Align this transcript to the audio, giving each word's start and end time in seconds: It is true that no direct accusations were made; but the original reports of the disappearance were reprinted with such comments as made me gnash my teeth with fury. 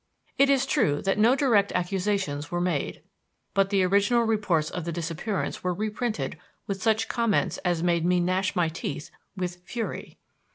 It 0.39 0.49
is 0.49 0.65
true 0.65 0.99
that 1.03 1.19
no 1.19 1.35
direct 1.35 1.71
accusations 1.73 2.49
were 2.49 2.59
made; 2.59 3.03
but 3.53 3.69
the 3.69 3.83
original 3.83 4.23
reports 4.23 4.71
of 4.71 4.83
the 4.83 4.91
disappearance 4.91 5.63
were 5.63 5.75
reprinted 5.75 6.39
with 6.65 6.81
such 6.81 7.07
comments 7.07 7.59
as 7.59 7.83
made 7.83 8.03
me 8.03 8.19
gnash 8.19 8.55
my 8.55 8.67
teeth 8.67 9.11
with 9.37 9.57
fury. 9.63 10.17